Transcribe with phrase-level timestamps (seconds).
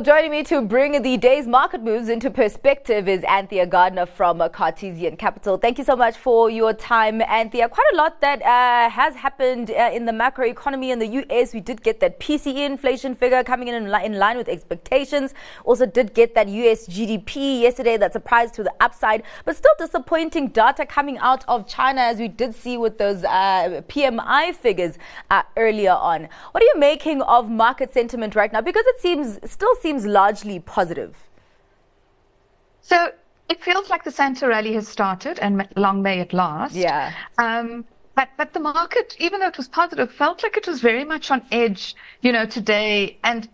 [0.00, 4.38] Well, joining me to bring the day's market moves into perspective is Anthea Gardner from
[4.48, 5.58] Cartesian Capital.
[5.58, 7.68] Thank you so much for your time, Anthea.
[7.68, 11.52] Quite a lot that uh, has happened uh, in the macro economy in the US.
[11.52, 15.34] We did get that PCE inflation figure coming in in, li- in line with expectations.
[15.66, 20.48] Also, did get that US GDP yesterday that surprised to the upside, but still disappointing
[20.48, 24.96] data coming out of China, as we did see with those uh, PMI figures
[25.30, 26.26] uh, earlier on.
[26.52, 28.62] What are you making of market sentiment right now?
[28.62, 31.16] Because it seems still seems largely positive.
[32.82, 33.10] So
[33.48, 36.74] it feels like the Santa rally has started, and long may it last.
[36.74, 37.12] Yeah.
[37.38, 41.04] Um, but but the market, even though it was positive, felt like it was very
[41.04, 43.18] much on edge, you know, today.
[43.24, 43.48] And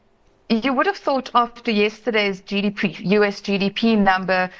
[0.48, 4.50] you would have thought after yesterday's GDP, US GDP number,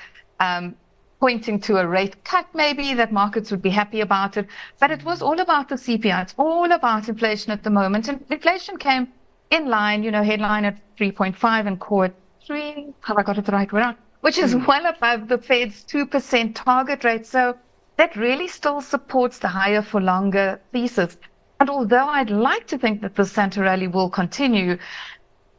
[0.41, 0.75] um,
[1.21, 4.47] pointing to a rate cut, maybe that markets would be happy about it.
[4.81, 6.23] But it was all about the CPI.
[6.23, 9.09] It's all about inflation at the moment, and inflation came
[9.51, 12.15] in line, you know, headline at 3.5 and core at
[12.47, 12.95] 3.
[13.03, 13.97] Have I got it the right way around?
[14.21, 14.67] Which is mm.
[14.67, 17.27] well above the Fed's 2% target rate.
[17.27, 17.57] So
[17.97, 21.17] that really still supports the higher for longer thesis.
[21.61, 24.79] And although I'd like to think that the Santa rally will continue,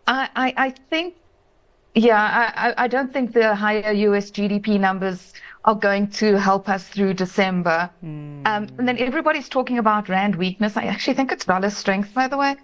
[0.07, 1.15] I, I, I think,
[1.95, 5.33] yeah, I, I don't think the higher US GDP numbers
[5.65, 7.89] are going to help us through December.
[8.03, 8.45] Mm.
[8.45, 10.77] Um, and then everybody's talking about Rand weakness.
[10.77, 12.55] I actually think it's dollar strength, by the way.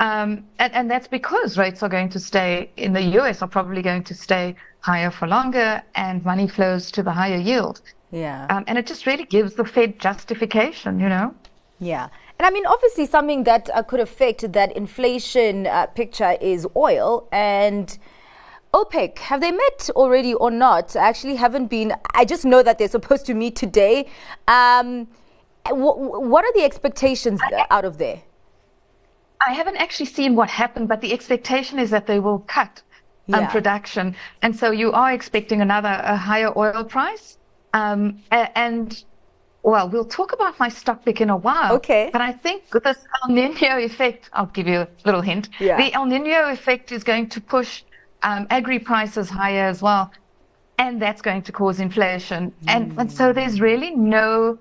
[0.00, 3.82] Um, and, and that's because rates are going to stay in the US are probably
[3.82, 7.82] going to stay higher for longer and money flows to the higher yield.
[8.10, 8.46] Yeah.
[8.48, 11.34] Um, and it just really gives the Fed justification, you know?
[11.78, 12.08] Yeah.
[12.38, 17.28] And I mean, obviously, something that uh, could affect that inflation uh, picture is oil.
[17.30, 17.96] And
[18.72, 20.96] OPEC, have they met already or not?
[20.96, 21.94] I actually haven't been.
[22.14, 24.08] I just know that they're supposed to meet today.
[24.48, 25.06] Um,
[25.66, 28.22] w- what are the expectations out of there?
[29.50, 32.82] I haven't actually seen what happened, but the expectation is that they will cut
[33.32, 33.50] um, yeah.
[33.50, 37.36] production, and so you are expecting another a higher oil price.
[37.74, 38.88] Um, and
[39.64, 41.72] well, we'll talk about my stock pick in a while.
[41.78, 42.10] Okay.
[42.12, 45.48] But I think this El Nino effect, I'll give you a little hint.
[45.58, 45.76] Yeah.
[45.82, 47.82] The El Nino effect is going to push
[48.22, 50.12] um, agri prices higher as well.
[50.78, 52.42] And that's going to cause inflation.
[52.50, 52.74] Mm.
[52.74, 54.58] And, and so there's really no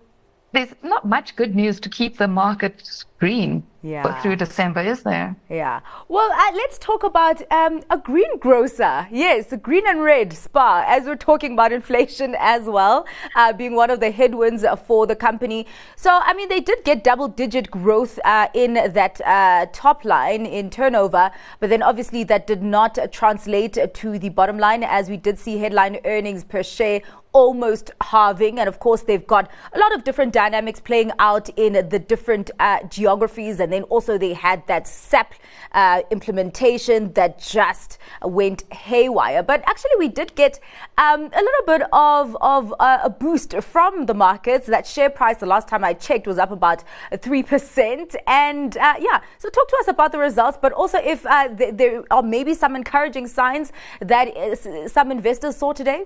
[0.52, 2.76] there's not much good news to keep the market
[3.20, 4.22] green yeah.
[4.22, 5.36] through December, is there?
[5.50, 5.80] Yeah.
[6.08, 9.08] Well, uh, let's talk about um, a greengrocer.
[9.12, 13.90] Yes, green and red SPAR, as we're talking about inflation as well, uh, being one
[13.90, 15.66] of the headwinds for the company.
[15.96, 20.46] So, I mean, they did get double digit growth uh, in that uh, top line
[20.46, 25.18] in turnover, but then obviously that did not translate to the bottom line as we
[25.18, 27.02] did see headline earnings per share
[27.32, 28.60] almost halving.
[28.60, 32.52] And of course, they've got a lot of different dynamics playing out in the different
[32.60, 33.60] uh, geographies.
[33.60, 35.34] And then also, they had that SAP
[35.72, 39.44] uh, implementation that just went haywire.
[39.44, 40.60] But actually, we did get
[40.98, 44.68] um, a little bit of, of uh, a boost from the markets.
[44.68, 48.16] That share price, the last time I checked, was up about 3%.
[48.28, 51.76] And uh, yeah, so talk to us about the results, but also if uh, th-
[51.76, 56.06] there are maybe some encouraging signs that uh, some investors saw today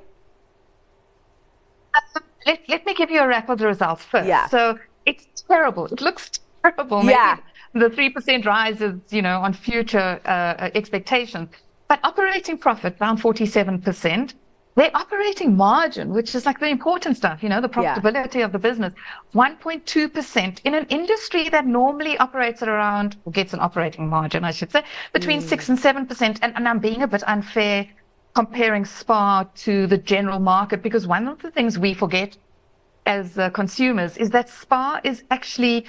[2.45, 4.27] let, let me give you a wrap of the results first.
[4.27, 4.47] Yeah.
[4.47, 5.85] So it's terrible.
[5.85, 6.31] It looks
[6.63, 7.01] terrible.
[7.01, 7.37] Maybe yeah.
[7.73, 11.49] The 3% rise is, you know, on future uh, expectations.
[11.87, 14.33] But operating profit down 47%.
[14.75, 18.45] Their operating margin, which is like the important stuff, you know, the profitability yeah.
[18.45, 18.91] of the business,
[19.35, 24.49] 1.2% in an industry that normally operates at around, or gets an operating margin, I
[24.49, 25.47] should say, between mm.
[25.47, 26.39] 6 and 7%.
[26.41, 27.87] And, and I'm being a bit unfair
[28.33, 32.35] comparing SPAR to the general market because one of the things we forget
[33.05, 35.85] as uh, consumers is that SPAR is actually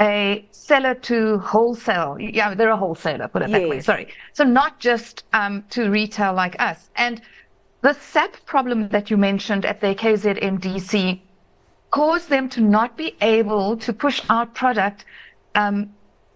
[0.00, 2.16] a seller to wholesale.
[2.18, 3.60] Yeah, they're a wholesaler, put it yes.
[3.60, 3.80] that way.
[3.80, 4.08] Sorry.
[4.32, 6.90] So not just um, to retail like us.
[6.96, 7.22] And
[7.82, 11.20] the SAP problem that you mentioned at the KZNDC
[11.90, 15.04] caused them to not be able to push out product
[15.54, 15.92] um,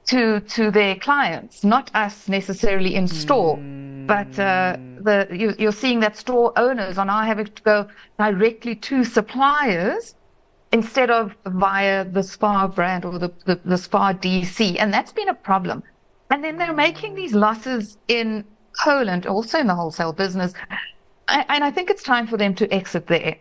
[0.06, 3.56] to to their clients, not us necessarily in store.
[3.56, 5.28] Mm but uh, the,
[5.58, 7.86] you, are seeing that store owners are now having to go
[8.18, 10.14] directly to suppliers
[10.72, 14.76] instead of via the SPAR brand or the, the, the SPAR DC.
[14.78, 15.82] And that's been a problem.
[16.30, 18.44] And then they're making these losses in
[18.78, 20.52] Poland, also in the wholesale business.
[21.28, 23.36] And I think it's time for them to exit there.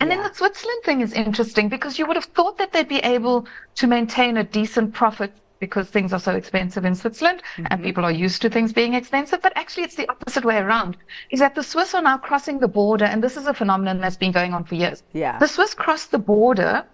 [0.00, 0.16] And yeah.
[0.16, 3.46] then the Switzerland thing is interesting because you would have thought that they'd be able
[3.76, 7.66] to maintain a decent profit because things are so expensive in Switzerland mm-hmm.
[7.70, 9.40] and people are used to things being expensive.
[9.40, 10.96] But actually, it's the opposite way around.
[11.30, 14.20] Is that the Swiss are now crossing the border, and this is a phenomenon that's
[14.24, 15.04] been going on for years.
[15.12, 15.38] Yeah.
[15.38, 16.84] The Swiss crossed the border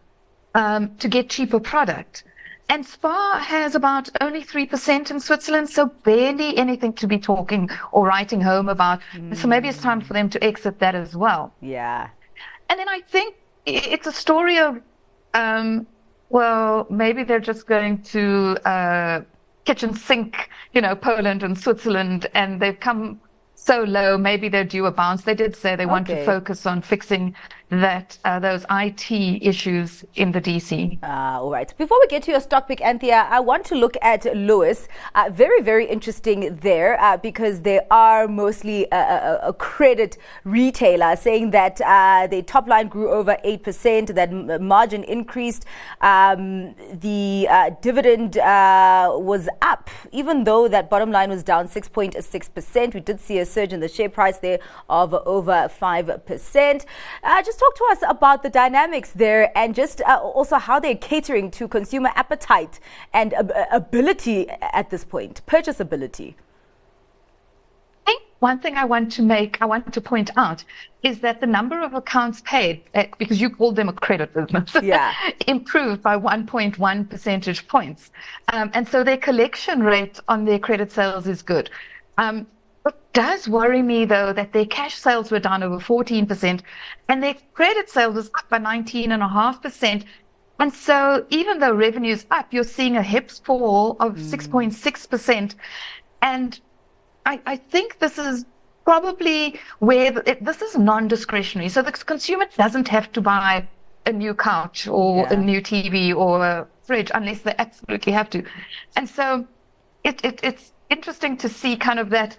[0.54, 2.24] um, to get cheaper product.
[2.74, 8.00] and SPAR has about only 3% in Switzerland, so barely anything to be talking or
[8.12, 8.98] writing home about.
[9.14, 9.34] Mm.
[9.40, 11.42] So maybe it's time for them to exit that as well.
[11.62, 12.08] Yeah.
[12.68, 13.28] And then I think
[13.64, 14.72] it's a story of,
[15.32, 15.86] um,
[16.30, 19.22] well, maybe they're just going to uh,
[19.64, 23.20] kitchen sink, you know, Poland and Switzerland, and they've come
[23.54, 25.22] so low, maybe they're due a bounce.
[25.22, 25.90] They did say they okay.
[25.90, 27.34] want to focus on fixing
[27.70, 30.94] that uh, those IT issues in the DC.
[30.94, 31.72] Uh, ah, all right.
[31.76, 34.88] Before we get to your stock pick, Anthea, I want to look at Lewis.
[35.14, 41.14] Uh, very, very interesting there uh, because they are mostly a, a, a credit retailer,
[41.16, 45.66] saying that uh, the top line grew over 8%, that m- margin increased,
[46.00, 52.94] um, the uh, dividend was up, even though that bottom line was down 6.6%.
[52.94, 56.84] We did see a surge in the share price there of over 5%.
[57.44, 61.50] just talk to us about the dynamics there and just uh, also how they're catering
[61.50, 62.78] to consumer appetite
[63.12, 66.36] and uh, ability at this point, purchase ability.
[68.06, 70.64] I think one thing I want to make, I want to point out
[71.02, 74.74] is that the number of accounts paid, uh, because you called them a credit business,
[74.82, 75.12] yeah.
[75.46, 78.10] improved by 1.1 percentage points.
[78.52, 81.70] Um, and so their collection rate on their credit sales is good.
[82.16, 82.46] Um,
[83.18, 86.60] does worry me, though, that their cash sales were down over 14%
[87.08, 90.04] and their credit sales was up by 19.5%.
[90.60, 94.22] And so even though revenue is up, you're seeing a HEPS fall of mm.
[94.22, 95.56] 6.6%.
[96.22, 96.60] And
[97.26, 98.44] I, I, think this is
[98.84, 101.70] probably where the, it, this is non-discretionary.
[101.70, 103.66] So the consumer doesn't have to buy
[104.06, 105.32] a new couch or yeah.
[105.32, 108.44] a new TV or a fridge unless they absolutely have to.
[108.94, 109.44] And so
[110.04, 112.36] it, it, it's interesting to see kind of that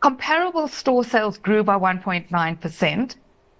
[0.00, 3.16] comparable store sales grew by 1.9%,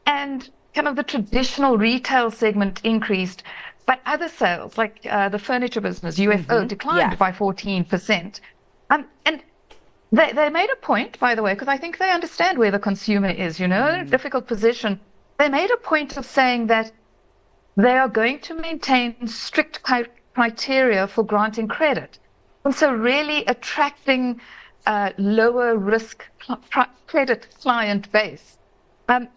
[0.06, 3.42] and kind of the traditional retail segment increased,
[3.86, 6.66] but other sales, like uh, the furniture business, UFO, mm-hmm.
[6.66, 7.16] declined yeah.
[7.16, 8.40] by 14%.
[8.90, 9.42] Um, and
[10.12, 12.78] they, they made a point, by the way, because I think they understand where the
[12.78, 13.94] consumer is, you know, mm.
[13.94, 15.00] in a difficult position.
[15.38, 16.92] They made a point of saying that
[17.76, 19.82] they are going to maintain strict
[20.34, 22.18] criteria for granting credit.
[22.64, 24.40] And so really attracting
[24.86, 26.60] uh, lower risk cl-
[27.06, 28.58] credit client base.
[29.08, 29.28] Um,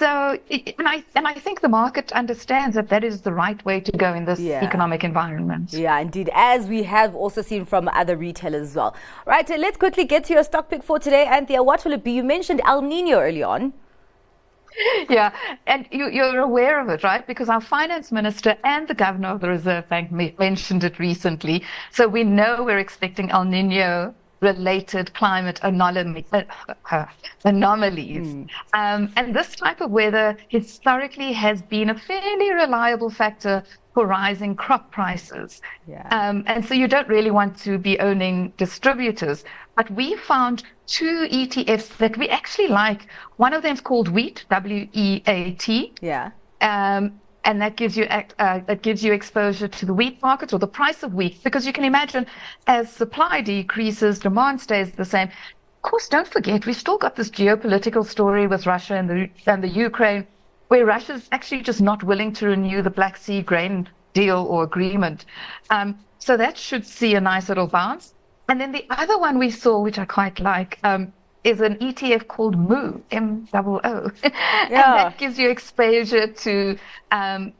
[0.00, 3.80] so, and I and I think the market understands that that is the right way
[3.80, 4.64] to go in this yeah.
[4.64, 5.74] economic environment.
[5.74, 8.96] Yeah, indeed, as we have also seen from other retailers as well.
[9.26, 11.62] Right, uh, let's quickly get to your stock pick for today, Anthea.
[11.62, 12.12] What will it be?
[12.12, 13.74] You mentioned El Nino early on.
[15.10, 15.32] Yeah,
[15.66, 17.26] and you, are aware of it, right?
[17.26, 21.62] Because our finance minister and the governor of the Reserve Bank mentioned it recently.
[21.90, 26.42] So we know we're expecting El Nino related climate anomaly, uh,
[26.90, 27.06] uh,
[27.44, 28.28] anomalies.
[28.28, 28.48] Mm.
[28.72, 34.54] Um, and this type of weather historically has been a fairly reliable factor for rising
[34.54, 35.60] crop prices.
[35.86, 36.06] Yeah.
[36.10, 39.44] Um, and so you don't really want to be owning distributors.
[39.76, 43.06] But we found two ETFs that we actually like.
[43.36, 45.92] One of them is called Wheat, W E A T.
[46.00, 46.30] Yeah.
[46.60, 50.58] Um, and that gives you uh, that gives you exposure to the wheat market or
[50.58, 51.42] the price of wheat.
[51.42, 52.26] Because you can imagine
[52.66, 55.28] as supply decreases demand stays the same.
[55.28, 59.62] Of course don't forget we've still got this geopolitical story with Russia and the and
[59.62, 60.26] the Ukraine
[60.68, 65.24] where Russia's actually just not willing to renew the Black Sea grain deal or agreement.
[65.70, 68.14] Um, so that should see a nice little bounce.
[68.48, 71.12] And then the other one we saw which I quite like um,
[71.44, 76.78] is an ETF called Moo M O O, and that gives you exposure to
[77.10, 77.52] um,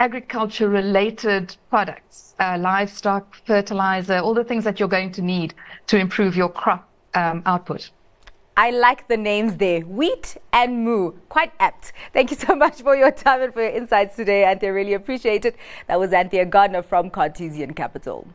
[0.00, 5.54] agriculture related products, uh, livestock, fertilizer, all the things that you're going to need
[5.86, 7.90] to improve your crop um, output.
[8.56, 11.92] I like the names there, wheat and moo, quite apt.
[12.12, 14.72] Thank you so much for your time and for your insights today, Anthea.
[14.72, 15.54] Really appreciate it.
[15.86, 18.26] That was Anthea Gardner from Cartesian Capital.